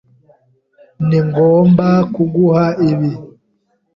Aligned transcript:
Ningomba 1.07 1.87
kuguha 2.13 2.65
ibi? 2.89 3.11